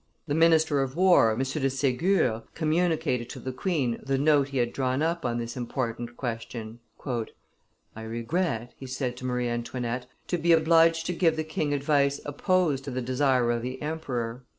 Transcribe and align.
The 0.25 0.33
minister 0.33 0.81
of 0.81 0.95
war, 0.95 1.31
M. 1.33 1.37
de 1.37 1.69
Segur, 1.69 2.41
communicated 2.55 3.29
to 3.29 3.39
the 3.39 3.51
queen 3.51 3.99
the 4.03 4.17
note 4.17 4.47
he 4.47 4.57
had 4.57 4.73
drawn 4.73 5.03
up 5.03 5.23
on 5.23 5.37
this 5.37 5.55
important 5.55 6.17
question. 6.17 6.79
"I 7.95 8.01
regret," 8.01 8.73
he 8.75 8.87
said 8.87 9.15
to 9.17 9.25
Marie 9.27 9.47
Antoinette, 9.47 10.07
"to 10.25 10.39
be 10.39 10.53
obliged 10.53 11.05
to 11.05 11.13
give 11.13 11.35
the 11.35 11.43
king 11.43 11.71
advice 11.71 12.19
opposed 12.25 12.83
to 12.85 12.89
the 12.89 13.03
desire 13.03 13.51
of 13.51 13.61
the 13.61 13.79
emperor." 13.79 14.43